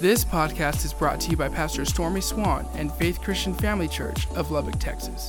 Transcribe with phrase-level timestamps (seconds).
[0.00, 4.26] This podcast is brought to you by Pastor Stormy Swan and Faith Christian Family Church
[4.30, 5.28] of Lubbock, Texas.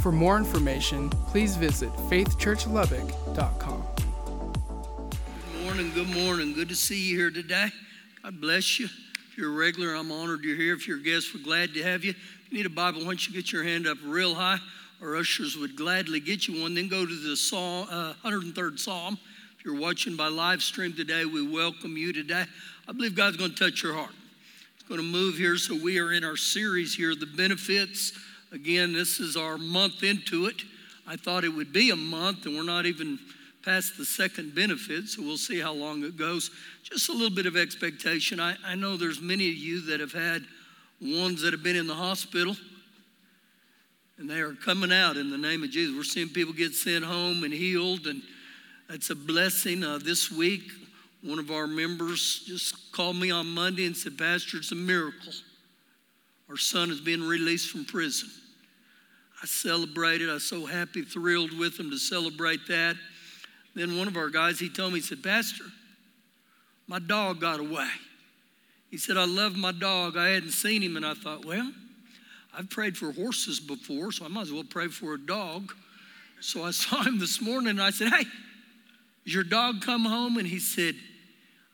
[0.00, 3.84] For more information, please visit faithchurchlubbock.com.
[5.52, 6.54] Good morning, good morning.
[6.54, 7.68] Good to see you here today.
[8.24, 8.86] God bless you.
[8.86, 10.74] If you're a regular, I'm honored you're here.
[10.74, 12.10] If you're a guest, we're glad to have you.
[12.10, 14.58] If you need a Bible, don't you get your hand up real high?
[15.00, 16.74] Our ushers would gladly get you one.
[16.74, 19.18] Then go to the Psalm, uh, 103rd Psalm.
[19.60, 22.46] If you're watching by live stream today, we welcome you today.
[22.88, 24.14] I believe God's going to touch your heart.
[24.74, 25.58] It's going to move here.
[25.58, 28.14] So we are in our series here, the benefits.
[28.52, 30.62] Again, this is our month into it.
[31.06, 33.18] I thought it would be a month, and we're not even
[33.62, 36.50] past the second benefit, so we'll see how long it goes.
[36.82, 38.40] Just a little bit of expectation.
[38.40, 40.42] I, I know there's many of you that have had
[41.02, 42.56] ones that have been in the hospital,
[44.16, 45.94] and they are coming out in the name of Jesus.
[45.94, 48.22] We're seeing people get sent home and healed, and
[48.90, 49.84] that's a blessing.
[49.84, 50.62] Uh, this week,
[51.22, 55.32] one of our members just called me on Monday and said, Pastor, it's a miracle.
[56.48, 58.28] Our son has been released from prison.
[59.40, 60.28] I celebrated.
[60.28, 62.96] I was so happy, thrilled with him to celebrate that.
[63.76, 65.64] Then one of our guys, he told me, he said, Pastor,
[66.88, 67.88] my dog got away.
[68.90, 70.16] He said, I love my dog.
[70.16, 71.70] I hadn't seen him, and I thought, well,
[72.52, 75.72] I've prayed for horses before, so I might as well pray for a dog.
[76.40, 78.24] So I saw him this morning, and I said, Hey,
[79.32, 80.36] your dog come home?
[80.36, 80.94] And he said,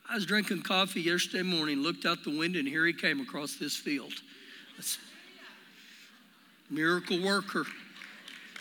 [0.09, 3.55] I was drinking coffee yesterday morning, looked out the window, and here he came across
[3.55, 4.13] this field.
[4.75, 4.97] That's
[6.69, 7.65] miracle worker,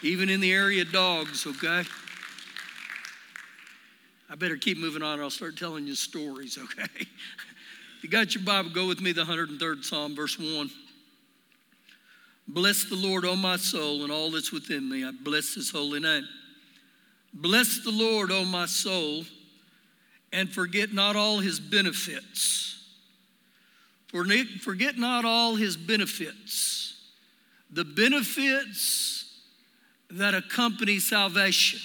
[0.02, 1.82] even in the area of dogs, okay?
[4.28, 7.06] I better keep moving on, or I'll start telling you stories, okay?
[8.02, 10.70] you got your Bible, go with me, the 103rd Psalm, verse 1.
[12.48, 15.04] Bless the Lord, O my soul, and all that's within me.
[15.04, 16.26] I bless his holy name.
[17.38, 19.24] Bless the Lord, O my soul,
[20.32, 22.82] and forget not all his benefits.
[24.08, 26.98] Forget not all his benefits,
[27.70, 29.30] the benefits
[30.10, 31.80] that accompany salvation.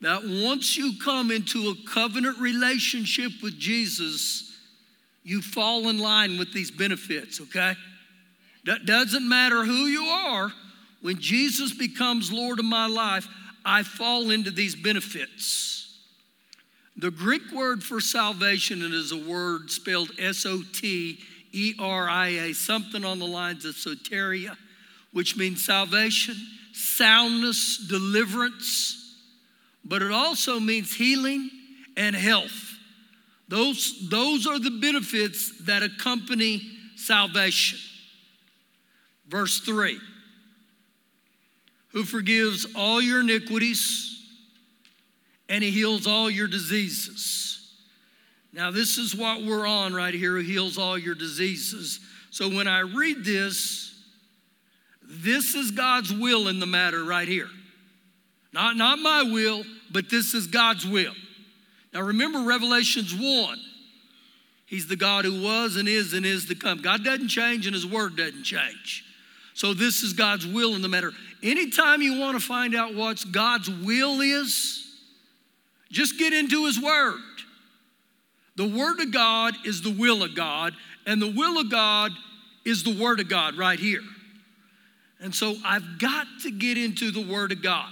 [0.00, 4.56] That once you come into a covenant relationship with Jesus,
[5.24, 7.74] you fall in line with these benefits, okay?
[8.64, 10.52] That doesn't matter who you are,
[11.02, 13.28] when Jesus becomes Lord of my life,
[13.66, 15.98] I fall into these benefits.
[16.96, 21.18] The Greek word for salvation is a word spelled S O T
[21.52, 24.56] E R I A, something on the lines of soteria,
[25.12, 26.36] which means salvation,
[26.72, 29.16] soundness, deliverance,
[29.84, 31.50] but it also means healing
[31.96, 32.76] and health.
[33.48, 36.62] Those, those are the benefits that accompany
[36.94, 37.78] salvation.
[39.28, 39.98] Verse 3
[41.96, 44.22] Who forgives all your iniquities
[45.48, 47.74] and he heals all your diseases.
[48.52, 52.00] Now, this is what we're on right here who heals all your diseases.
[52.28, 53.98] So when I read this,
[55.02, 57.48] this is God's will in the matter right here.
[58.52, 61.14] Not, not my will, but this is God's will.
[61.94, 63.58] Now remember Revelations 1.
[64.66, 66.82] He's the God who was and is and is to come.
[66.82, 69.05] God doesn't change and his word doesn't change.
[69.56, 71.12] So this is God's will in the matter.
[71.42, 74.86] Anytime you want to find out what God's will is,
[75.90, 77.18] just get into his word.
[78.56, 80.74] The word of God is the will of God,
[81.06, 82.12] and the will of God
[82.66, 84.02] is the word of God right here.
[85.20, 87.90] And so I've got to get into the word of God.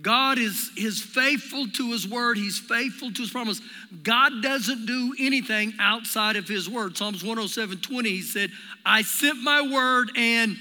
[0.00, 2.36] God is, is faithful to his word.
[2.36, 3.60] He's faithful to his promise.
[4.02, 6.96] God doesn't do anything outside of his word.
[6.96, 8.50] Psalms 107 20, he said,
[8.84, 10.56] I sent my word and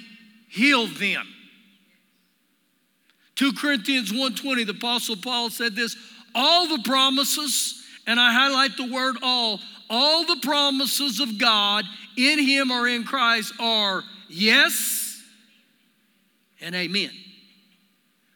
[0.50, 1.28] healed them.
[3.36, 5.98] 2 Corinthians 1:20, the Apostle Paul said this:
[6.36, 11.86] all the promises, and I highlight the word all, all the promises of God
[12.18, 15.22] in him or in Christ are yes
[16.62, 17.12] and amen.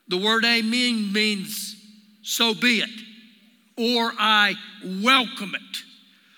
[0.10, 1.76] The word amen means
[2.22, 2.90] so be it,
[3.78, 5.78] or I welcome it.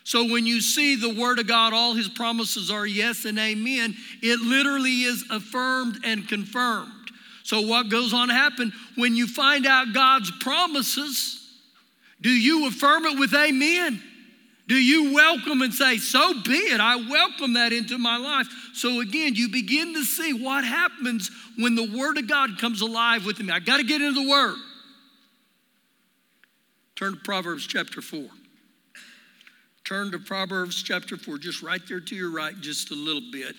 [0.04, 3.95] So when you see the word of God, all his promises are yes and amen,
[4.24, 6.92] it literally is affirmed and confirmed.
[7.44, 11.48] So what goes on to happen when you find out God's promises?
[12.22, 14.01] Do you affirm it with amen?
[14.69, 18.48] Do you welcome and say, So be it, I welcome that into my life?
[18.74, 23.25] So again, you begin to see what happens when the Word of God comes alive
[23.25, 23.51] within me.
[23.51, 24.57] I got to get into the Word.
[26.95, 28.27] Turn to Proverbs chapter 4.
[29.86, 33.56] Turn to Proverbs chapter 4, just right there to your right, just a little bit.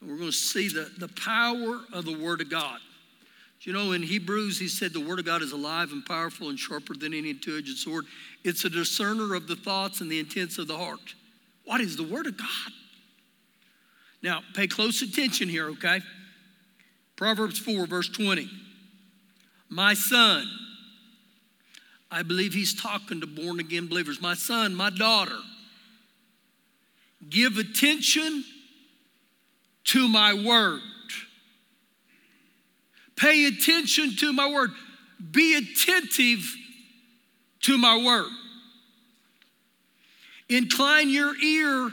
[0.00, 2.78] We're going to see the, the power of the Word of God.
[3.62, 6.58] You know, in Hebrews, he said the Word of God is alive and powerful and
[6.58, 8.04] sharper than any two edged sword.
[8.44, 11.14] It's a discerner of the thoughts and the intents of the heart.
[11.64, 12.72] What is the Word of God?
[14.22, 16.00] Now, pay close attention here, okay?
[17.16, 18.48] Proverbs 4, verse 20.
[19.68, 20.46] My son,
[22.10, 24.20] I believe he's talking to born again believers.
[24.20, 25.38] My son, my daughter,
[27.28, 28.44] give attention
[29.84, 30.80] to my word.
[33.16, 34.70] Pay attention to my word.
[35.30, 36.54] Be attentive
[37.62, 38.30] to my word.
[40.48, 41.90] Incline your ear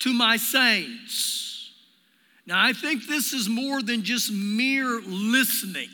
[0.00, 1.72] to my sayings.
[2.46, 5.88] Now, I think this is more than just mere listening.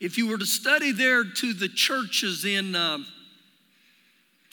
[0.00, 3.06] If you were to study there to the churches in um,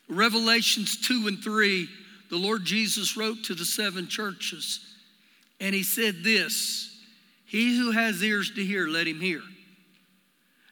[0.07, 1.89] Revelations 2 and 3,
[2.29, 4.79] the Lord Jesus wrote to the seven churches,
[5.59, 6.90] and he said this
[7.51, 9.42] He who has ears to hear, let him hear.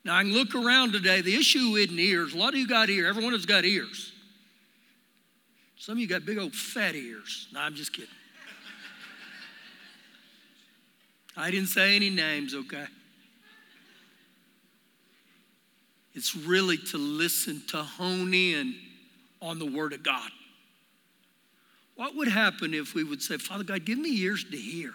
[0.05, 1.19] Now, I can look around today.
[1.19, 2.33] The issue isn't ears.
[2.33, 3.05] A lot of you got ears.
[3.05, 4.13] Everyone has got ears.
[5.75, 7.49] Some of you got big old fat ears.
[7.51, 8.09] No, I'm just kidding.
[11.35, 12.85] I didn't say any names, okay?
[16.13, 18.73] It's really to listen, to hone in
[19.41, 20.31] on the Word of God.
[21.97, 24.93] What would happen if we would say, Father God, give me ears to hear?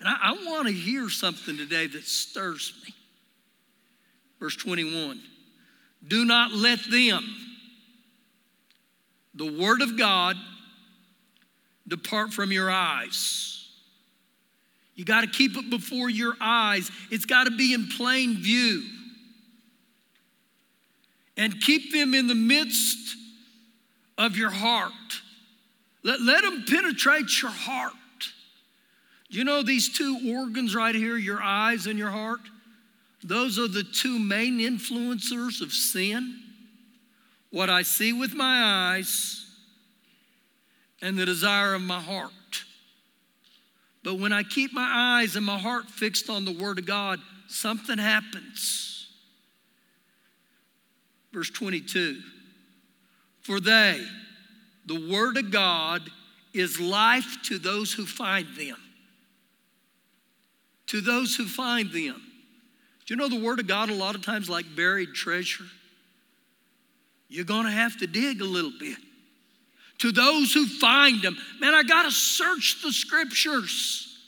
[0.00, 2.94] And I, I want to hear something today that stirs me.
[4.40, 5.20] Verse 21
[6.06, 7.24] Do not let them,
[9.34, 10.36] the Word of God,
[11.86, 13.68] depart from your eyes.
[14.94, 18.82] You got to keep it before your eyes, it's got to be in plain view.
[21.36, 23.16] And keep them in the midst
[24.16, 24.92] of your heart.
[26.04, 27.92] Let, let them penetrate your heart.
[29.30, 32.40] Do you know these two organs right here, your eyes and your heart?
[33.22, 36.40] Those are the two main influencers of sin.
[37.50, 39.46] What I see with my eyes
[41.00, 42.32] and the desire of my heart.
[44.02, 47.20] But when I keep my eyes and my heart fixed on the Word of God,
[47.48, 49.08] something happens.
[51.32, 52.20] Verse 22
[53.40, 54.06] For they,
[54.86, 56.02] the Word of God
[56.52, 58.76] is life to those who find them.
[60.88, 62.20] To those who find them.
[63.06, 65.64] Do you know the Word of God a lot of times like buried treasure?
[67.28, 68.96] You're going to have to dig a little bit.
[69.98, 74.18] To those who find them, man, I got to search the scriptures.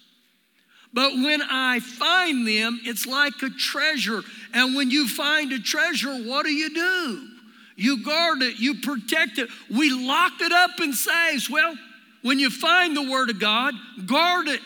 [0.92, 4.22] But when I find them, it's like a treasure.
[4.54, 7.28] And when you find a treasure, what do you do?
[7.76, 9.50] You guard it, you protect it.
[9.70, 11.50] We lock it up in safes.
[11.50, 11.76] Well,
[12.22, 13.74] when you find the Word of God,
[14.06, 14.60] guard it.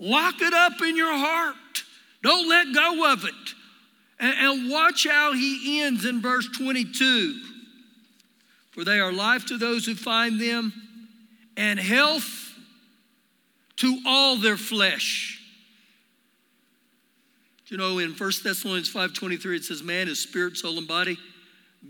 [0.00, 1.56] Lock it up in your heart.
[2.22, 3.34] Don't let go of it.
[4.18, 7.40] And, and watch how he ends in verse 22.
[8.72, 10.72] For they are life to those who find them,
[11.56, 12.54] and health
[13.76, 15.40] to all their flesh.
[17.66, 21.18] Do You know, in 1 Thessalonians 5.23, it says, man is spirit, soul, and body.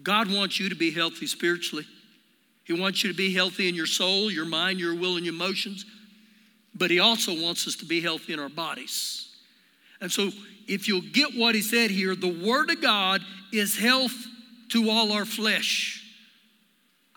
[0.03, 1.87] God wants you to be healthy spiritually.
[2.65, 5.35] He wants you to be healthy in your soul, your mind, your will, and your
[5.35, 5.85] emotions.
[6.81, 9.29] But He also wants us to be healthy in our bodies.
[10.01, 10.31] And so,
[10.67, 13.21] if you'll get what He said here, the Word of God
[13.53, 14.17] is health
[14.71, 15.99] to all our flesh.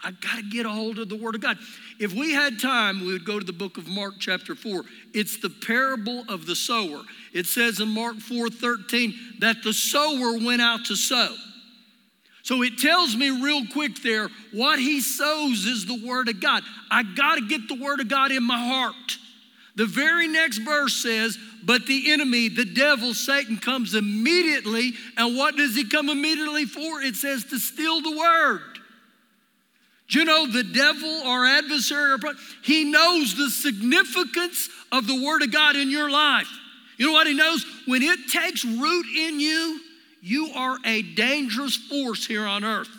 [0.04, 1.58] I got to get a hold of the Word of God.
[1.98, 4.84] If we had time, we would go to the book of Mark, chapter 4.
[5.14, 7.02] It's the parable of the sower.
[7.34, 11.34] It says in Mark 4 13 that the sower went out to sow.
[12.42, 16.64] So it tells me real quick there what he sows is the word of God.
[16.92, 19.18] I got to get the word of God in my heart.
[19.76, 24.94] The very next verse says, But the enemy, the devil, Satan, comes immediately.
[25.18, 27.02] And what does he come immediately for?
[27.02, 28.62] It says to steal the word.
[30.10, 32.18] Do you know the devil, our adversary,
[32.64, 36.50] he knows the significance of the word of God in your life.
[36.98, 37.66] You know what he knows?
[37.88, 39.80] When it takes root in you,
[40.22, 42.90] you are a dangerous force here on earth.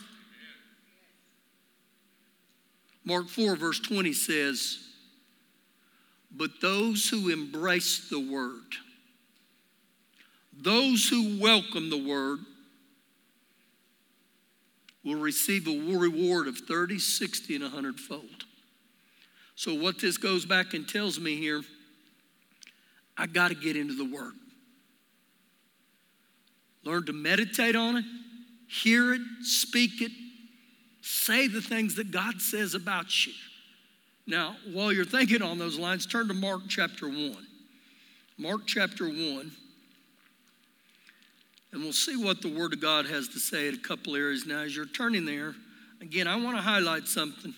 [3.05, 4.84] Mark 4, verse 20 says,
[6.37, 8.75] But those who embrace the word,
[10.53, 12.41] those who welcome the word,
[15.05, 18.45] will receive a reward of 30, 60, and 100 fold.
[19.55, 21.63] So, what this goes back and tells me here,
[23.17, 24.33] I got to get into the Word.
[26.85, 28.05] Learn to meditate on it,
[28.67, 30.11] hear it, speak it,
[31.01, 33.33] say the things that God says about you.
[34.27, 37.37] Now, while you're thinking on those lines, turn to Mark chapter 1.
[38.39, 39.53] Mark chapter 1.
[41.73, 44.47] And we'll see what the Word of God has to say in a couple areas.
[44.47, 45.55] Now, as you're turning there,
[46.01, 47.53] again, I want to highlight something.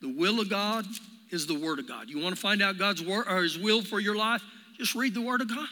[0.00, 0.86] The will of God
[1.30, 2.08] is the Word of God.
[2.08, 4.42] You want to find out God's word or His will for your life?
[4.78, 5.68] Just read the Word of God.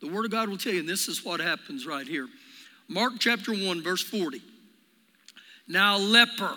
[0.00, 2.28] The Word of God will tell you, and this is what happens right here.
[2.88, 4.40] Mark chapter 1, verse 40.
[5.66, 6.54] Now, leper,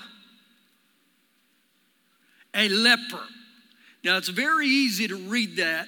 [2.53, 3.23] a leper.
[4.03, 5.87] Now, it's very easy to read that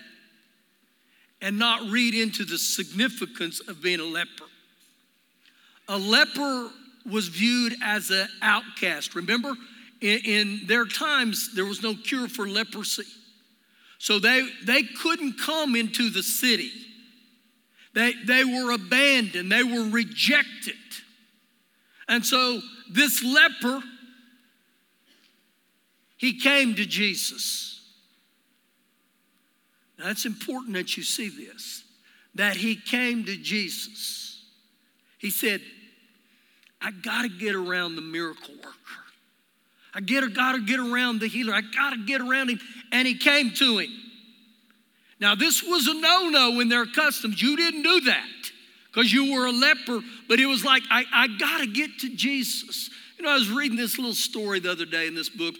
[1.42, 4.46] and not read into the significance of being a leper.
[5.88, 6.70] A leper
[7.10, 9.16] was viewed as an outcast.
[9.16, 9.54] Remember,
[10.02, 13.04] in, in, their times, there was no cure for leprosy.
[13.98, 16.72] So they, they couldn't come into the city.
[17.94, 20.76] They, they were abandoned, they were rejected.
[22.08, 23.84] And so this leper,
[26.22, 27.82] he came to Jesus.
[29.98, 31.84] Now, it's important that you see this
[32.36, 34.46] that he came to Jesus.
[35.18, 35.62] He said,
[36.80, 38.78] I got to get around the miracle worker.
[39.96, 41.54] I get, got to get around the healer.
[41.56, 42.60] I got to get around him.
[42.92, 43.90] And he came to him.
[45.20, 47.42] Now, this was a no no in their customs.
[47.42, 48.52] You didn't do that
[48.94, 52.16] because you were a leper, but it was like, I, I got to get to
[52.16, 52.92] Jesus.
[53.18, 55.56] You know, I was reading this little story the other day in this book.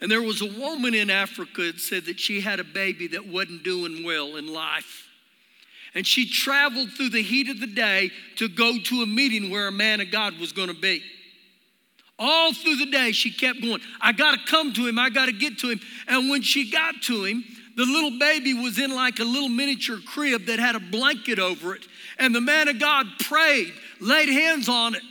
[0.00, 3.26] And there was a woman in Africa that said that she had a baby that
[3.26, 5.08] wasn't doing well in life.
[5.94, 9.68] And she traveled through the heat of the day to go to a meeting where
[9.68, 11.02] a man of God was going to be.
[12.18, 15.26] All through the day, she kept going, I got to come to him, I got
[15.26, 15.80] to get to him.
[16.06, 17.44] And when she got to him,
[17.76, 21.74] the little baby was in like a little miniature crib that had a blanket over
[21.74, 21.82] it.
[22.18, 25.02] And the man of God prayed, laid hands on it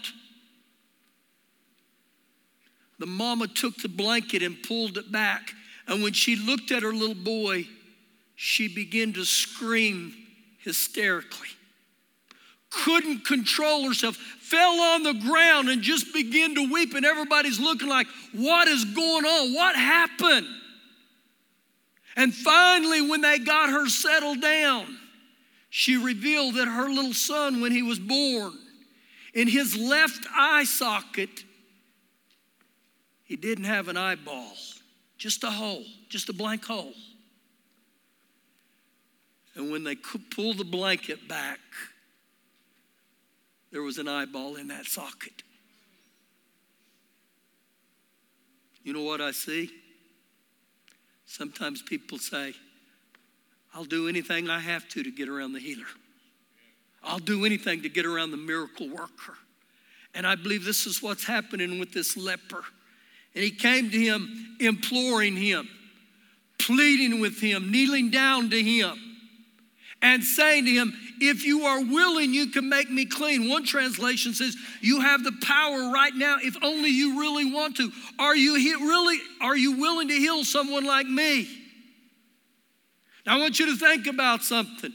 [2.99, 5.53] the mama took the blanket and pulled it back.
[5.87, 7.65] And when she looked at her little boy,
[8.35, 10.13] she began to scream
[10.59, 11.47] hysterically.
[12.69, 16.93] Couldn't control herself, fell on the ground and just began to weep.
[16.93, 19.53] And everybody's looking like, What is going on?
[19.53, 20.47] What happened?
[22.15, 24.97] And finally, when they got her settled down,
[25.69, 28.53] she revealed that her little son, when he was born,
[29.33, 31.45] in his left eye socket,
[33.29, 34.53] he didn't have an eyeball,
[35.19, 36.95] just a hole, just a blank hole.
[39.53, 41.59] And when they pulled the blanket back,
[43.71, 45.43] there was an eyeball in that socket.
[48.83, 49.69] You know what I see?
[51.27, 52.55] Sometimes people say,
[53.75, 55.85] I'll do anything I have to to get around the healer.
[57.03, 59.37] I'll do anything to get around the miracle worker.
[60.15, 62.63] And I believe this is what's happening with this leper.
[63.35, 65.69] And he came to him, imploring him,
[66.57, 68.97] pleading with him, kneeling down to him,
[70.01, 73.49] and saying to him, If you are willing, you can make me clean.
[73.49, 77.91] One translation says, You have the power right now if only you really want to.
[78.17, 81.47] Are you really are you willing to heal someone like me?
[83.25, 84.93] Now I want you to think about something.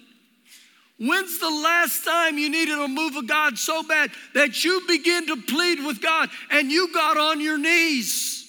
[0.99, 5.27] When's the last time you needed a move of God so bad that you begin
[5.27, 8.49] to plead with God and you got on your knees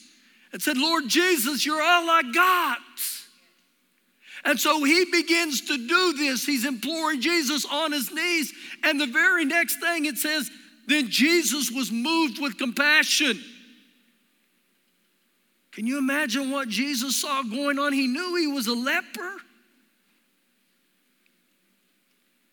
[0.54, 2.78] and said, Lord Jesus, you're all I got?
[4.46, 6.46] And so he begins to do this.
[6.46, 8.54] He's imploring Jesus on his knees.
[8.84, 10.50] And the very next thing it says,
[10.88, 13.44] then Jesus was moved with compassion.
[15.72, 17.92] Can you imagine what Jesus saw going on?
[17.92, 19.34] He knew he was a leper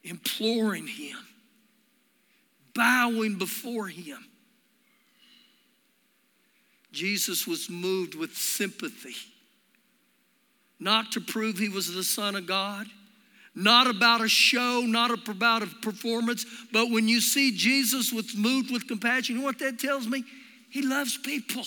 [0.04, 1.18] imploring him,
[2.74, 4.18] bowing before him.
[6.92, 9.16] Jesus was moved with sympathy,
[10.78, 12.86] not to prove he was the Son of God,
[13.54, 18.70] not about a show, not about a performance, but when you see Jesus was moved
[18.70, 20.24] with compassion, you know what that tells me?
[20.70, 21.64] He loves people.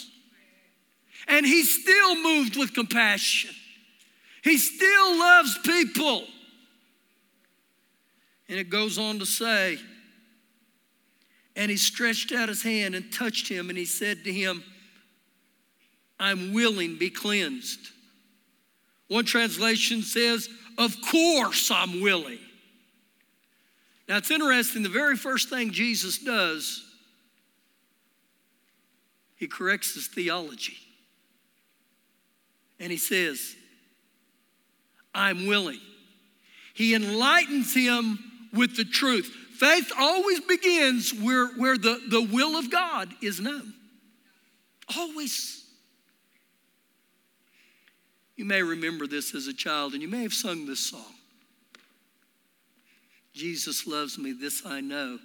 [1.28, 3.52] And he's still moved with compassion.
[4.44, 6.24] He still loves people.
[8.48, 9.80] And it goes on to say,
[11.56, 14.64] and he stretched out his hand and touched him, and he said to him,
[16.20, 17.92] I'm willing, be cleansed.
[19.08, 22.40] One translation says, Of course I'm willing.
[24.08, 26.84] Now it's interesting, the very first thing Jesus does,
[29.36, 30.78] he corrects his theology.
[32.80, 33.56] And he says,
[35.14, 35.80] I'm willing.
[36.74, 38.20] He enlightens him
[38.56, 39.28] with the truth.
[39.58, 43.74] Faith always begins where, where the, the will of God is known.
[44.98, 45.66] Always.
[48.36, 51.14] You may remember this as a child, and you may have sung this song.
[53.34, 55.20] Jesus loves me, this I know.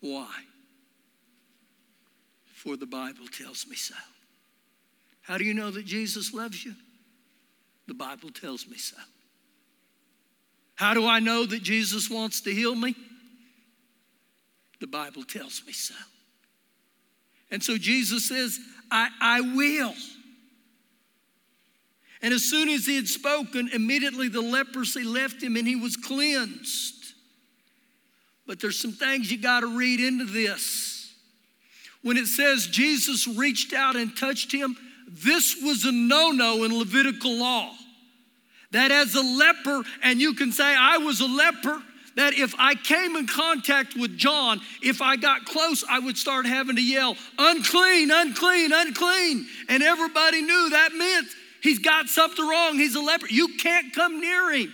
[0.00, 0.32] Why?
[2.54, 3.94] For the Bible tells me so.
[5.22, 6.74] How do you know that Jesus loves you?
[7.86, 8.96] The Bible tells me so.
[10.78, 12.94] How do I know that Jesus wants to heal me?
[14.78, 15.94] The Bible tells me so.
[17.50, 19.92] And so Jesus says, I, I will.
[22.22, 25.96] And as soon as he had spoken, immediately the leprosy left him and he was
[25.96, 27.14] cleansed.
[28.46, 31.12] But there's some things you got to read into this.
[32.02, 34.76] When it says Jesus reached out and touched him,
[35.08, 37.72] this was a no no in Levitical law.
[38.72, 41.82] That as a leper, and you can say, I was a leper,
[42.16, 46.46] that if I came in contact with John, if I got close, I would start
[46.46, 49.46] having to yell, unclean, unclean, unclean.
[49.68, 51.28] And everybody knew that meant
[51.62, 52.76] He's got something wrong.
[52.76, 53.26] He's a leper.
[53.28, 54.72] You can't come near him.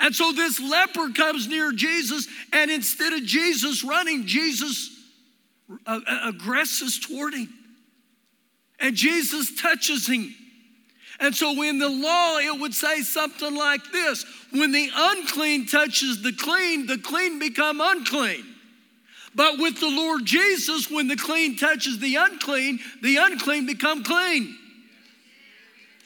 [0.00, 4.90] And so this leper comes near Jesus, and instead of Jesus running, Jesus
[5.86, 7.52] uh, uh, aggresses toward him.
[8.78, 10.32] And Jesus touches him.
[11.20, 16.22] And so in the law, it would say something like this when the unclean touches
[16.22, 18.44] the clean, the clean become unclean.
[19.34, 24.56] But with the Lord Jesus, when the clean touches the unclean, the unclean become clean.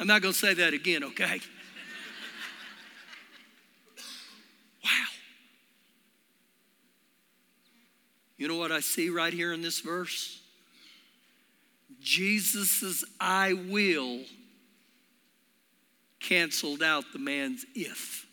[0.00, 1.40] I'm not going to say that again, okay?
[4.84, 4.90] wow.
[8.36, 10.40] You know what I see right here in this verse?
[12.00, 14.22] Jesus's I will
[16.22, 18.26] canceled out the man's if.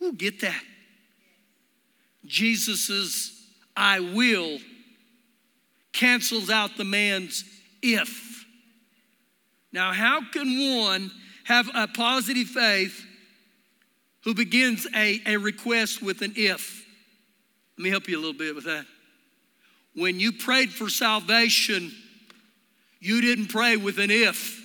[0.00, 0.62] We'll get that.
[2.24, 3.32] Jesus's
[3.76, 4.58] I will
[5.92, 7.44] cancels out the man's
[7.82, 8.44] if.
[9.72, 11.10] Now, how can one
[11.44, 13.04] have a positive faith
[14.24, 16.84] who begins a, a request with an if?
[17.76, 18.86] Let me help you a little bit with that.
[19.94, 21.92] When you prayed for salvation,
[23.00, 24.63] you didn't pray with an if.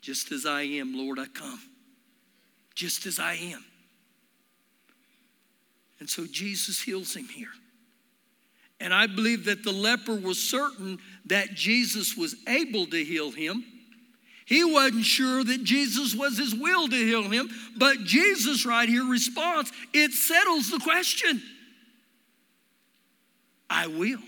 [0.00, 1.60] Just as I am, Lord, I come.
[2.74, 3.64] Just as I am.
[5.98, 7.52] And so Jesus heals him here.
[8.80, 13.62] And I believe that the leper was certain that Jesus was able to heal him.
[14.46, 19.04] He wasn't sure that Jesus was his will to heal him, but Jesus, right here,
[19.04, 21.40] responds it settles the question.
[23.68, 24.18] I will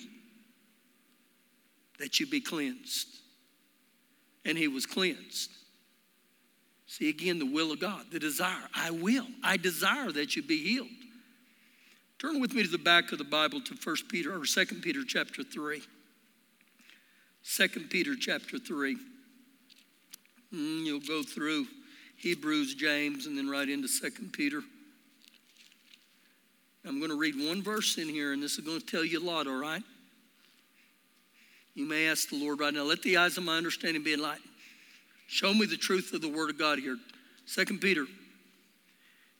[1.98, 3.08] that you be cleansed.
[4.44, 5.50] And he was cleansed.
[6.92, 8.68] See again the will of God, the desire.
[8.74, 9.26] I will.
[9.42, 10.90] I desire that you be healed.
[12.18, 15.00] Turn with me to the back of the Bible to 1 Peter or 2 Peter
[15.02, 15.80] chapter 3.
[17.56, 18.98] 2 Peter chapter 3.
[20.52, 21.66] Mm, you'll go through
[22.18, 24.60] Hebrews, James, and then right into 2 Peter.
[26.84, 29.18] I'm going to read one verse in here, and this is going to tell you
[29.18, 29.82] a lot, all right?
[31.74, 34.51] You may ask the Lord right now, let the eyes of my understanding be enlightened.
[35.26, 36.98] Show me the truth of the Word of God here.
[37.46, 38.06] 2 Peter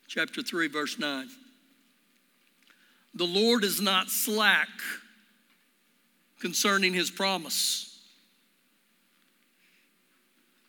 [0.09, 1.29] chapter 3, verse 9.
[3.15, 4.69] The Lord is not slack
[6.41, 8.01] concerning his promise.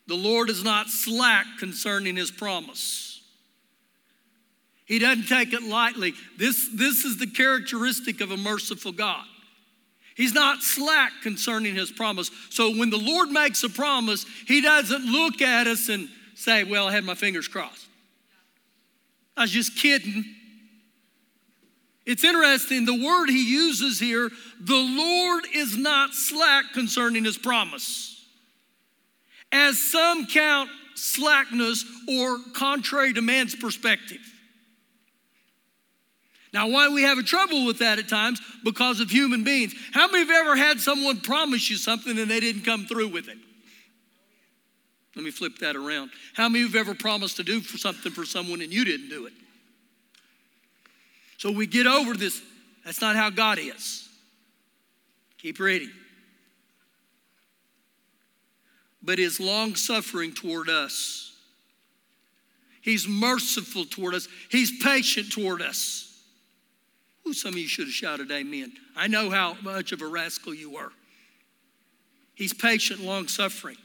[0.06, 3.22] The Lord is not slack concerning his promise.
[4.84, 6.12] He doesn't take it lightly.
[6.38, 9.24] This, this is the characteristic of a merciful God.
[10.14, 12.30] He's not slack concerning his promise.
[12.50, 16.88] So when the Lord makes a promise, he doesn't look at us and say, Well,
[16.88, 17.86] I had my fingers crossed.
[19.36, 20.24] I was just kidding.
[22.06, 28.26] It's interesting, the word he uses here, the Lord is not slack concerning his promise.
[29.50, 34.33] As some count slackness or contrary to man's perspective.
[36.54, 38.40] Now, why we have trouble with that at times?
[38.62, 39.74] Because of human beings.
[39.92, 43.28] How many have ever had someone promise you something and they didn't come through with
[43.28, 43.36] it?
[45.16, 46.12] Let me flip that around.
[46.32, 49.26] How many have ever promised to do for something for someone and you didn't do
[49.26, 49.32] it?
[51.38, 52.40] So we get over this.
[52.84, 54.08] That's not how God is.
[55.38, 55.90] Keep reading.
[59.02, 61.34] But his long suffering toward us.
[62.80, 64.28] He's merciful toward us.
[64.50, 66.13] He's patient toward us.
[67.26, 68.72] Ooh, some of you should have shouted amen.
[68.96, 70.92] I know how much of a rascal you were.
[72.34, 73.76] He's patient, long suffering.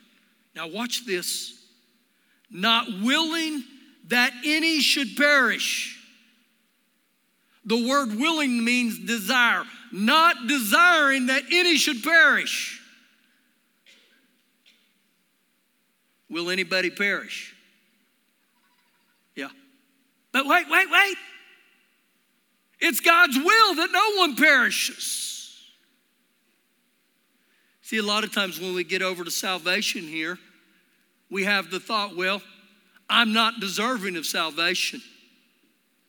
[0.55, 1.55] Now, watch this.
[2.51, 3.63] Not willing
[4.07, 5.99] that any should perish
[7.69, 12.81] the word willing means desire, not desiring that any should perish.
[16.31, 17.55] Will anybody perish?
[19.35, 19.49] Yeah.
[20.31, 21.17] But wait, wait, wait.
[22.79, 25.29] It's God's will that no one perishes.
[27.81, 30.37] See, a lot of times when we get over to salvation here,
[31.31, 32.41] we have the thought, well,
[33.09, 35.01] I'm not deserving of salvation.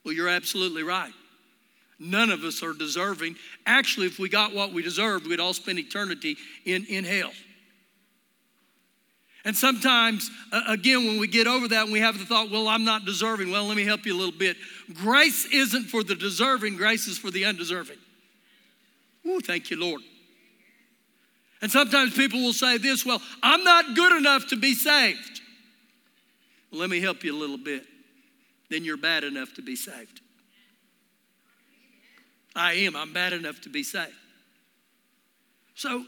[0.04, 1.12] Well, you're absolutely right.
[1.98, 3.36] None of us are deserving.
[3.66, 7.32] Actually, if we got what we deserved, we'd all spend eternity in, in hell.
[9.44, 10.30] And sometimes,
[10.68, 13.50] again, when we get over that and we have the thought, well, I'm not deserving,
[13.50, 14.56] well, let me help you a little bit.
[14.92, 17.96] Grace isn't for the deserving, grace is for the undeserving.
[19.26, 20.02] Ooh, thank you, Lord.
[21.62, 25.40] And sometimes people will say this, well, I'm not good enough to be saved.
[26.70, 27.84] Well, let me help you a little bit.
[28.68, 30.20] Then you're bad enough to be saved.
[32.54, 32.94] I am.
[32.94, 34.12] I'm bad enough to be saved.
[35.74, 36.04] So,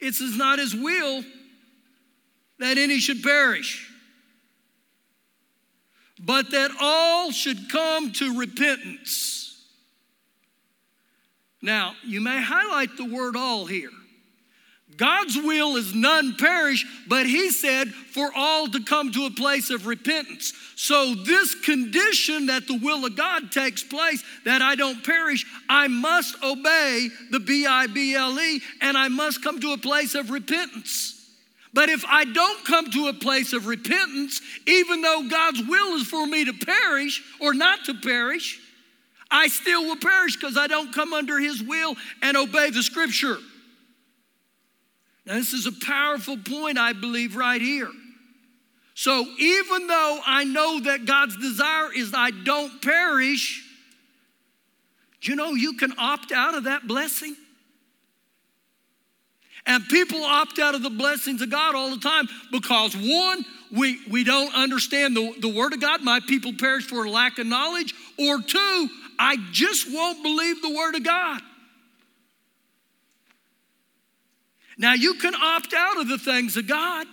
[0.00, 1.22] it's not his will
[2.58, 3.90] that any should perish,
[6.18, 9.42] but that all should come to repentance.
[11.60, 13.90] Now, you may highlight the word all here.
[14.96, 19.70] God's will is none perish, but He said for all to come to a place
[19.70, 20.52] of repentance.
[20.76, 25.88] So, this condition that the will of God takes place, that I don't perish, I
[25.88, 30.14] must obey the B I B L E and I must come to a place
[30.14, 31.21] of repentance.
[31.74, 36.06] But if I don't come to a place of repentance, even though God's will is
[36.06, 38.60] for me to perish or not to perish,
[39.30, 43.38] I still will perish because I don't come under His will and obey the scripture.
[45.24, 47.90] Now, this is a powerful point, I believe, right here.
[48.94, 53.64] So, even though I know that God's desire is I don't perish,
[55.22, 57.34] do you know you can opt out of that blessing?
[59.66, 63.98] And people opt out of the blessings of God all the time because one, we,
[64.10, 66.02] we don't understand the, the Word of God.
[66.02, 67.94] My people perish for lack of knowledge.
[68.18, 71.40] Or two, I just won't believe the Word of God.
[74.78, 77.06] Now, you can opt out of the things of God,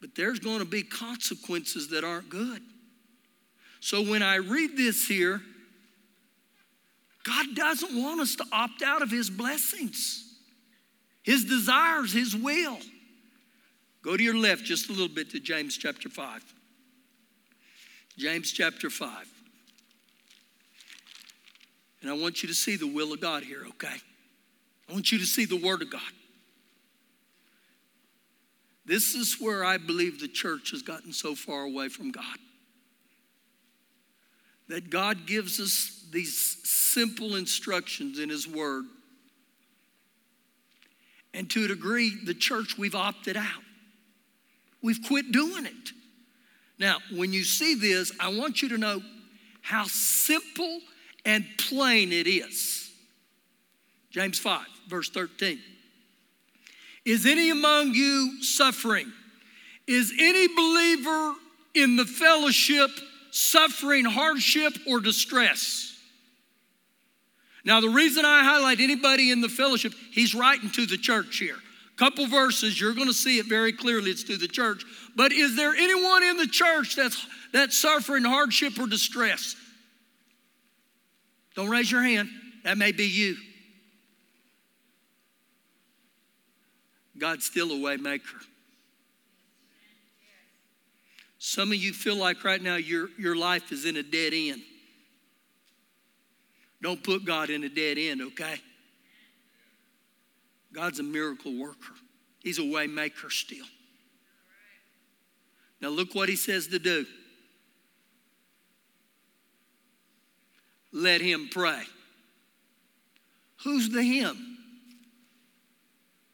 [0.00, 2.62] but there's going to be consequences that aren't good.
[3.80, 5.40] So when I read this here,
[7.24, 10.27] God doesn't want us to opt out of His blessings.
[11.28, 12.78] His desires, His will.
[14.00, 16.42] Go to your left just a little bit to James chapter 5.
[18.16, 19.28] James chapter 5.
[22.00, 23.96] And I want you to see the will of God here, okay?
[24.88, 26.00] I want you to see the Word of God.
[28.86, 32.38] This is where I believe the church has gotten so far away from God.
[34.68, 38.86] That God gives us these simple instructions in His Word
[41.38, 43.62] and to a degree, the church, we've opted out.
[44.82, 45.92] We've quit doing it.
[46.80, 49.00] Now, when you see this, I want you to know
[49.62, 50.80] how simple
[51.24, 52.90] and plain it is.
[54.10, 55.60] James 5, verse 13.
[57.04, 59.12] Is any among you suffering?
[59.86, 61.34] Is any believer
[61.72, 62.90] in the fellowship
[63.30, 65.96] suffering hardship or distress?
[67.68, 71.56] Now, the reason I highlight anybody in the fellowship, he's writing to the church here.
[71.98, 74.10] Couple verses, you're going to see it very clearly.
[74.10, 74.84] It's to the church.
[75.14, 79.54] But is there anyone in the church that's that's suffering hardship or distress?
[81.56, 82.30] Don't raise your hand.
[82.64, 83.36] That may be you.
[87.18, 88.22] God's still a waymaker.
[91.38, 94.62] Some of you feel like right now your, your life is in a dead end.
[96.80, 98.56] Don't put God in a dead end, okay?
[100.72, 101.94] God's a miracle worker.
[102.40, 103.66] He's a way maker still.
[105.80, 107.06] Now look what he says to do.
[110.92, 111.82] Let him pray.
[113.64, 114.36] Who's the him?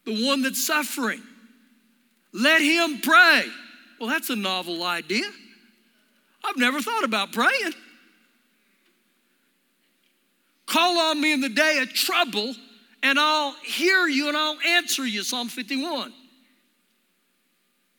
[0.05, 1.23] The one that's suffering.
[2.33, 3.45] Let him pray.
[3.99, 5.25] Well, that's a novel idea.
[6.45, 7.73] I've never thought about praying.
[10.67, 12.55] Call on me in the day of trouble,
[13.03, 15.23] and I'll hear you and I'll answer you.
[15.23, 16.13] Psalm 51.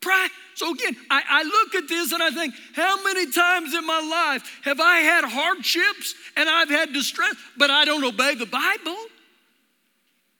[0.02, 0.28] Pray.
[0.56, 4.00] So again, I, I, look at this and I think, how many times in my
[4.00, 8.96] life have I had hardships and I've had distress, but I don't obey the Bible?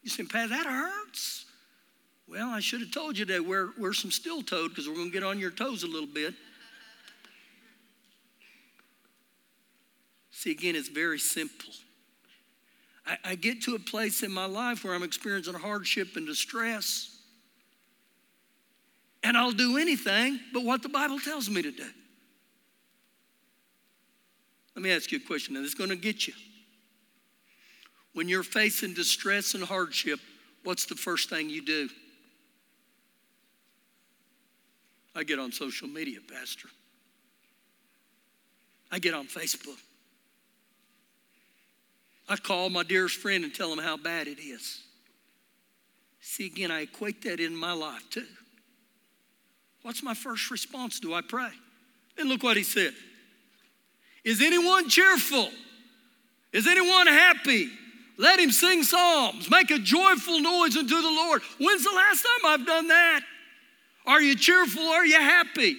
[0.04, 1.46] You say, Pat, that hurts.
[2.28, 5.08] Well, I should have told you to wear, wear some steel toed because we're going
[5.08, 6.34] to get on your toes a little bit.
[10.32, 11.74] See, again, it's very simple.
[13.06, 17.12] I, I get to a place in my life where I'm experiencing hardship and distress.
[19.26, 21.88] and I'll do anything but what the Bible tells me to do.
[24.76, 26.34] Let me ask you a question, and it's going to get you.
[28.14, 30.20] When you're facing distress and hardship,
[30.64, 31.90] what's the first thing you do?
[35.16, 36.68] I get on social media, Pastor.
[38.92, 39.80] I get on Facebook.
[42.28, 44.82] I call my dearest friend and tell him how bad it is.
[46.22, 48.26] See, again, I equate that in my life too.
[49.84, 51.00] What's my first response?
[51.00, 51.52] Do I pray?
[52.18, 52.94] And look what he said.
[54.24, 55.50] Is anyone cheerful?
[56.52, 57.70] Is anyone happy?
[58.18, 59.52] Let him sing psalms.
[59.52, 61.44] Make a joyful noise unto the Lord.
[61.60, 63.22] When's the last time I've done that?
[64.08, 64.84] Are you cheerful?
[64.84, 65.78] Are you happy?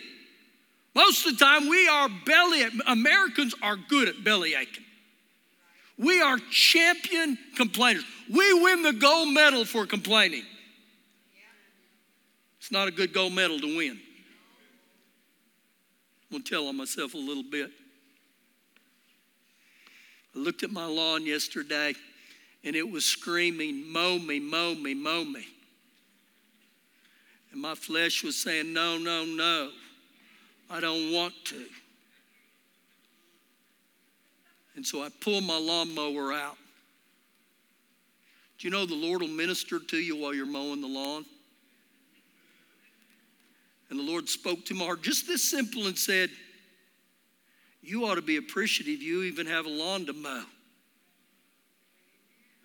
[0.94, 4.85] Most of the time, we are belly, Americans are good at belly aching.
[5.98, 8.04] We are champion complainers.
[8.30, 10.44] We win the gold medal for complaining.
[12.59, 13.92] It's not a good gold medal to win.
[16.22, 17.70] I'm going to tell on myself a little bit.
[20.35, 21.94] I looked at my lawn yesterday
[22.64, 25.46] and it was screaming, Mow me, mow me, mow me.
[27.52, 29.70] And my flesh was saying, No, no, no,
[30.68, 31.64] I don't want to.
[34.76, 36.56] And so I pulled my lawnmower out.
[38.58, 41.24] Do you know the Lord will minister to you while you're mowing the lawn?
[43.90, 46.30] And the Lord spoke to my heart just this simple and said,
[47.82, 50.44] You ought to be appreciative you even have a lawn to mow.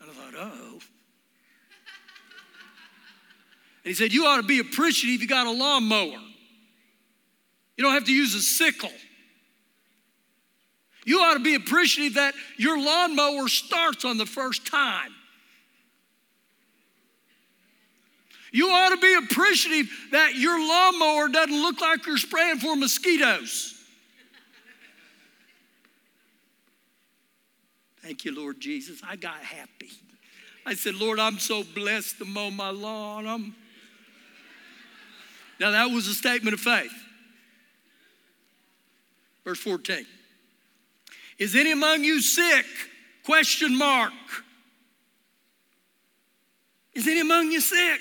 [0.02, 0.72] And I thought, oh.
[0.74, 0.82] And
[3.84, 6.20] he said, You ought to be appreciative you got a lawnmower.
[7.78, 8.92] You don't have to use a sickle.
[11.06, 15.12] You ought to be appreciative that your lawnmower starts on the first time.
[18.52, 23.78] You ought to be appreciative that your lawnmower doesn't look like you're spraying for mosquitoes.
[28.02, 29.02] Thank you, Lord Jesus.
[29.08, 29.90] I got happy.
[30.66, 33.26] I said, Lord, I'm so blessed to mow my lawn.
[33.26, 33.56] I'm...
[35.60, 36.92] Now, that was a statement of faith.
[39.46, 40.06] Verse 14.
[41.38, 42.66] Is any among you sick?
[43.26, 44.14] Question mark.
[46.94, 48.00] Is any among you sick?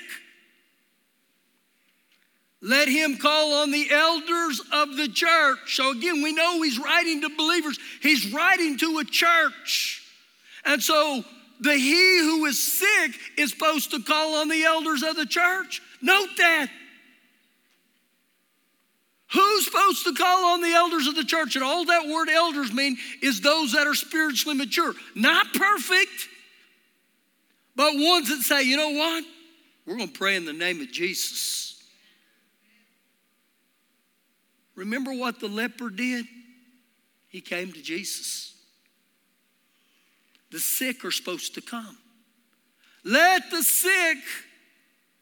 [2.61, 5.75] Let him call on the elders of the church.
[5.75, 10.03] So again, we know he's writing to believers, he's writing to a church.
[10.63, 11.23] And so
[11.59, 15.81] the he who is sick is supposed to call on the elders of the church.
[16.01, 16.69] Note that.
[19.33, 21.55] Who's supposed to call on the elders of the church?
[21.55, 24.93] And all that word elders mean is those that are spiritually mature.
[25.15, 26.27] Not perfect,
[27.75, 29.23] but ones that say, you know what?
[29.85, 31.81] We're going to pray in the name of Jesus.
[34.75, 36.25] Remember what the leper did?
[37.29, 38.53] He came to Jesus.
[40.51, 41.97] The sick are supposed to come.
[43.05, 44.17] Let the sick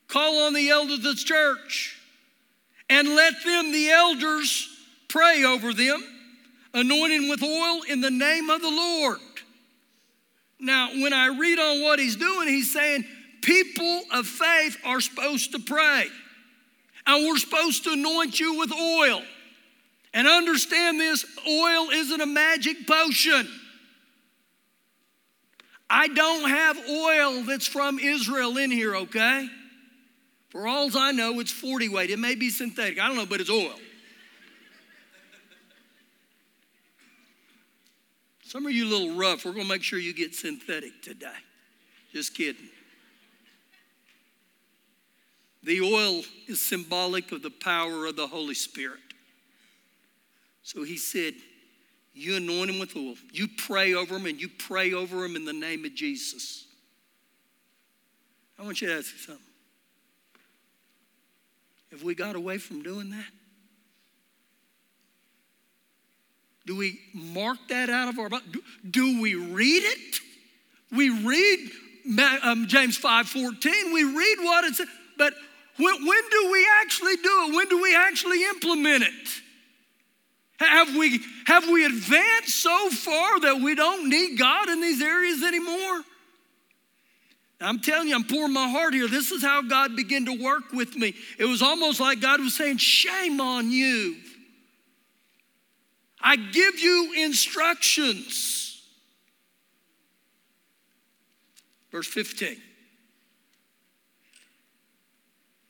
[0.07, 1.98] call on the elders of the church
[2.89, 4.67] and let them, the elders,
[5.07, 6.03] pray over them,
[6.73, 9.19] anointing with oil in the name of the Lord.
[10.59, 13.05] Now, when I read on what he's doing, he's saying
[13.41, 16.07] people of faith are supposed to pray.
[17.05, 19.21] And we're supposed to anoint you with oil.
[20.13, 23.47] And understand this oil isn't a magic potion.
[25.89, 29.47] I don't have oil that's from Israel in here, okay?
[30.49, 32.09] For all I know, it's 40 weight.
[32.09, 32.99] It may be synthetic.
[32.99, 33.75] I don't know, but it's oil.
[38.43, 39.45] Some of you a little rough.
[39.45, 41.27] We're going to make sure you get synthetic today.
[42.11, 42.69] Just kidding.
[45.61, 49.01] The oil is symbolic of the power of the Holy Spirit.
[50.63, 51.35] So he said,
[52.15, 53.13] You anoint him with oil.
[53.31, 56.65] You pray over him and you pray over him in the name of Jesus.
[58.57, 59.48] I want you to ask you something.
[61.91, 63.25] Have we got away from doing that?
[66.65, 68.45] Do we mark that out of our Bible?
[68.51, 70.19] Do, do we read it?
[70.91, 71.71] We read
[72.43, 73.93] um, James 5 14.
[73.93, 74.87] We read what it says.
[75.17, 75.33] But
[75.77, 77.55] when, when do we actually do it?
[77.55, 79.29] When do we actually implement it?
[80.59, 85.41] Have we, have we advanced so far that we don't need God in these areas
[85.41, 86.03] anymore?
[87.61, 89.07] I'm telling you, I'm pouring my heart here.
[89.07, 91.13] This is how God began to work with me.
[91.37, 94.15] It was almost like God was saying, Shame on you.
[96.21, 98.81] I give you instructions.
[101.91, 102.57] Verse 15.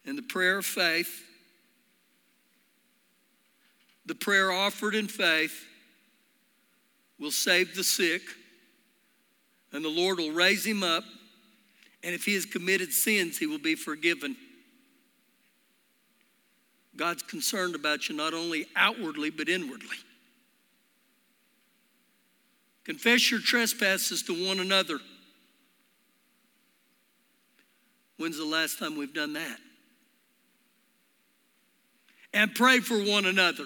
[0.05, 1.23] In the prayer of faith,
[4.05, 5.65] the prayer offered in faith
[7.19, 8.21] will save the sick,
[9.71, 11.03] and the Lord will raise him up,
[12.03, 14.35] and if he has committed sins, he will be forgiven.
[16.95, 19.97] God's concerned about you not only outwardly, but inwardly.
[22.85, 24.99] Confess your trespasses to one another.
[28.17, 29.57] When's the last time we've done that?
[32.33, 33.65] And pray for one another.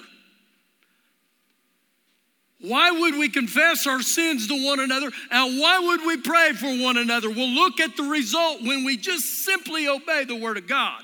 [2.63, 5.11] Why would we confess our sins to one another?
[5.29, 7.29] And why would we pray for one another?
[7.29, 11.03] We'll look at the result when we just simply obey the Word of God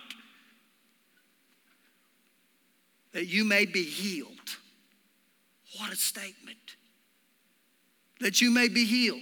[3.11, 4.29] that you may be healed.
[5.77, 6.57] What a statement.
[8.21, 9.19] That you may be healed.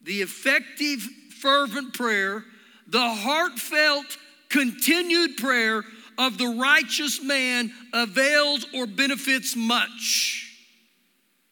[0.00, 1.06] The effective,
[1.42, 2.42] fervent prayer,
[2.86, 4.06] the heartfelt,
[4.48, 5.84] continued prayer
[6.18, 10.52] of the righteous man avails or benefits much.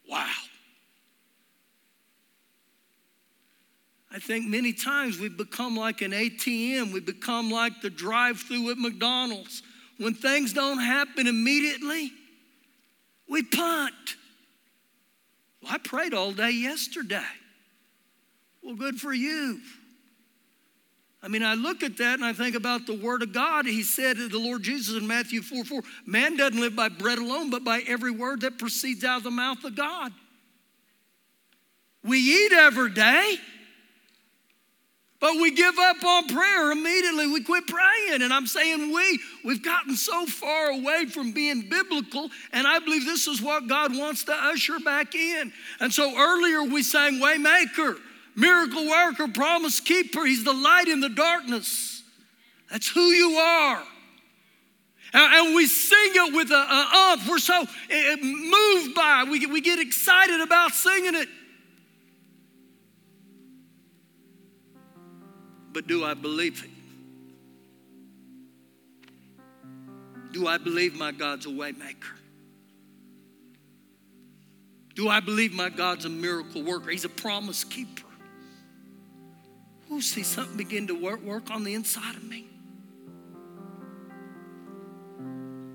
[0.09, 0.29] Wow.
[4.11, 6.91] I think many times we become like an ATM.
[6.91, 9.63] We become like the drive through at McDonald's.
[9.97, 12.11] When things don't happen immediately,
[13.29, 13.93] we punt.
[15.61, 17.23] Well, I prayed all day yesterday.
[18.61, 19.59] Well, good for you.
[21.27, 23.65] I mean, I look at that and I think about the Word of God.
[23.65, 27.17] He said to the Lord Jesus in Matthew 4 4, man doesn't live by bread
[27.17, 30.13] alone, but by every word that proceeds out of the mouth of God.
[32.01, 33.35] We eat every day.
[35.19, 37.27] But we give up on prayer immediately.
[37.27, 38.21] We quit praying.
[38.21, 42.29] And I'm saying we, we've gotten so far away from being biblical.
[42.53, 45.51] And I believe this is what God wants to usher back in.
[45.81, 47.97] And so earlier we sang Waymaker,
[48.37, 50.25] Miracle Worker, Promise Keeper.
[50.25, 52.03] He's the light in the darkness.
[52.71, 53.83] That's who you are.
[55.13, 57.27] And we sing it with a, a umph.
[57.27, 59.29] We're so eh, eh, moved by it.
[59.29, 61.27] We, we get excited about singing it.
[65.77, 66.71] but do I believe it?
[70.33, 72.17] Do I believe my God's a waymaker?
[74.95, 76.89] Do I believe my God's a miracle worker?
[76.89, 78.06] He's a promise keeper.
[79.89, 82.45] We'll see something begin to work, work on the inside of me.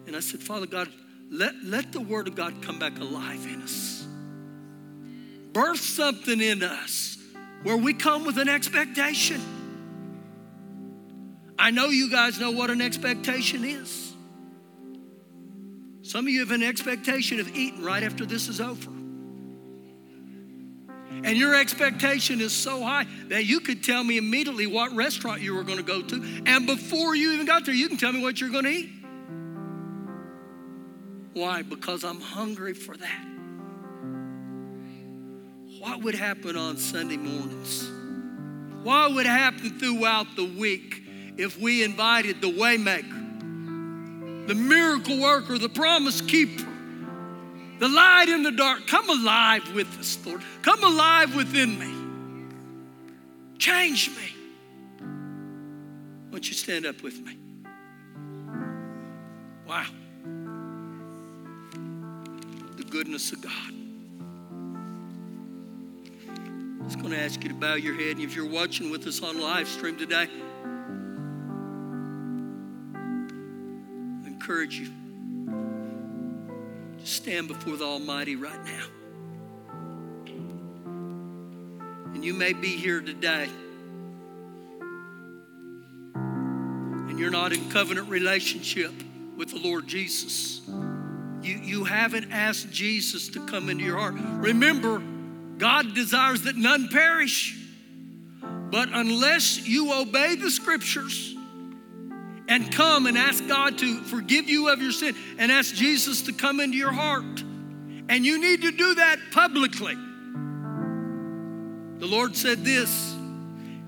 [0.07, 0.89] And I said, Father God,
[1.31, 4.07] let, let the word of God come back alive in us.
[5.53, 7.17] Birth something in us
[7.63, 9.41] where we come with an expectation.
[11.59, 14.13] I know you guys know what an expectation is.
[16.03, 18.92] Some of you have an expectation of eating right after this is over.
[21.25, 25.55] And your expectation is so high that you could tell me immediately what restaurant you
[25.55, 26.43] were going to go to.
[26.47, 28.91] And before you even got there, you can tell me what you're going to eat.
[31.35, 31.63] Why?
[31.63, 33.27] Because I'm hungry for that.
[35.79, 37.91] What would happen on Sunday mornings?
[38.83, 41.03] What would happen throughout the week
[41.37, 46.72] if we invited the waymaker, the miracle worker, the promise keeper,
[47.79, 48.87] the light in the dark.
[48.87, 50.43] Come alive with us, Lord.
[50.63, 51.93] Come alive within me.
[53.59, 54.35] Change me.
[56.31, 57.37] Won't you stand up with me?
[59.67, 59.87] Wow.
[62.77, 63.73] The goodness of God.
[66.29, 68.17] I'm just going to ask you to bow your head.
[68.17, 70.29] And if you're watching with us on live stream today,
[74.27, 74.91] encourage you
[77.05, 78.85] stand before the Almighty right now.
[82.15, 83.49] And you may be here today
[86.15, 88.93] and you're not in covenant relationship
[89.37, 90.63] with the Lord Jesus.
[91.43, 94.15] You, you haven't asked Jesus to come into your heart.
[94.17, 95.03] Remember,
[95.59, 97.59] God desires that none perish.
[98.43, 101.32] But unless you obey the scriptures,
[102.53, 106.35] and come and ask God to forgive you of your sin and ask Jesus to
[106.35, 107.43] come into your heart.
[108.11, 109.95] And you need to do that publicly.
[111.99, 113.17] The Lord said this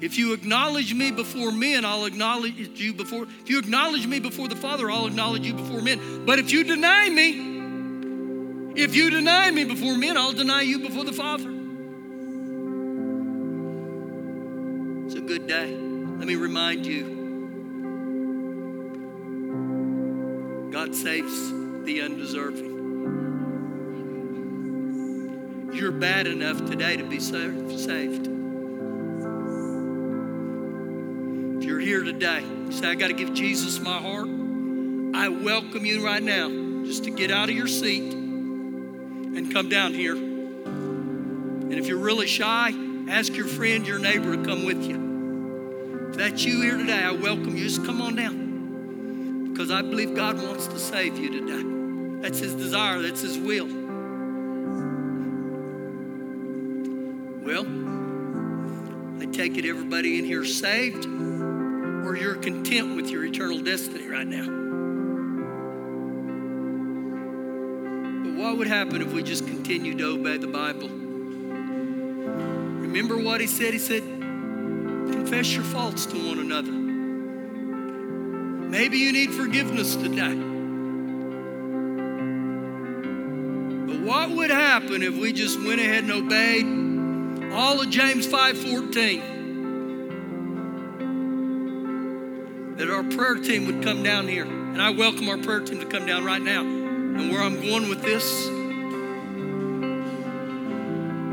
[0.01, 3.25] if you acknowledge me before men, I'll acknowledge you before.
[3.43, 6.25] If you acknowledge me before the Father, I'll acknowledge you before men.
[6.25, 11.05] But if you deny me, if you deny me before men, I'll deny you before
[11.05, 11.51] the Father.
[15.05, 15.71] It's a good day.
[15.71, 17.24] Let me remind you
[20.95, 21.51] Saves
[21.85, 22.71] the undeserving.
[25.75, 28.29] You're bad enough today to be saved.
[31.59, 34.29] If you're here today, you say, I got to give Jesus my heart.
[35.15, 36.49] I welcome you right now
[36.85, 40.15] just to get out of your seat and come down here.
[40.15, 42.73] And if you're really shy,
[43.09, 46.09] ask your friend, your neighbor to come with you.
[46.11, 47.65] If that's you here today, I welcome you.
[47.65, 48.44] Just come on down.
[49.55, 51.63] Because I believe God wants to save you today.
[52.23, 53.69] That's His desire, that's His will.
[57.41, 57.65] Well,
[59.23, 64.27] I take it everybody in here saved, or you're content with your eternal destiny right
[64.27, 64.47] now.
[68.25, 70.89] But what would happen if we just continued to obey the Bible?
[72.81, 73.73] Remember what he said?
[73.73, 76.84] He said, confess your faults to one another.
[78.75, 80.35] Maybe you need forgiveness today.
[83.87, 89.23] But what would happen if we just went ahead and obeyed all of James 5:14.
[92.79, 94.45] That our prayer team would come down here.
[94.45, 96.63] And I welcome our prayer team to come down right now.
[96.63, 98.25] And where I'm going with this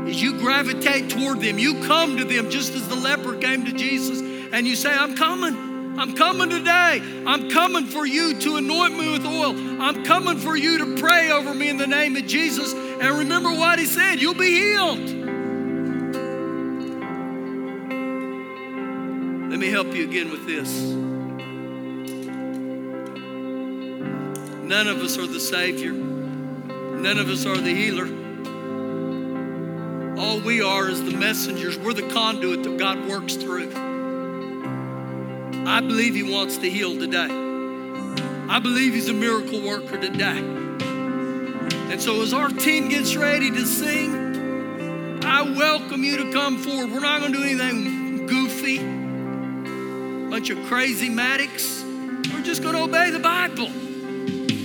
[0.08, 1.58] is you gravitate toward them.
[1.58, 5.16] You come to them just as the leper came to Jesus and you say, I'm
[5.16, 5.71] coming.
[5.98, 7.02] I'm coming today.
[7.26, 9.82] I'm coming for you to anoint me with oil.
[9.82, 12.72] I'm coming for you to pray over me in the name of Jesus.
[12.72, 14.98] And remember what he said you'll be healed.
[19.50, 20.80] Let me help you again with this.
[24.64, 28.06] None of us are the Savior, none of us are the healer.
[30.18, 31.76] All we are is the messengers.
[31.76, 33.91] We're the conduit that God works through.
[35.66, 37.28] I believe He wants to heal today.
[38.48, 40.38] I believe He's a miracle worker today.
[41.90, 46.90] And so, as our team gets ready to sing, I welcome you to come forward.
[46.90, 48.78] We're not going to do anything goofy,
[50.30, 51.82] bunch of crazy Maddox.
[52.32, 53.70] We're just going to obey the Bible.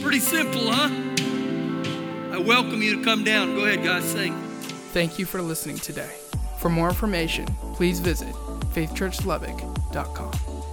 [0.01, 0.89] Pretty simple, huh?
[2.33, 3.55] I welcome you to come down.
[3.55, 4.33] Go ahead, guys, sing.
[4.93, 6.15] Thank you for listening today.
[6.59, 8.33] For more information, please visit
[8.73, 10.66] faithchurchlubbock.com.